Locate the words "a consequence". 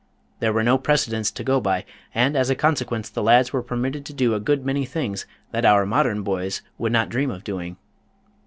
2.49-3.07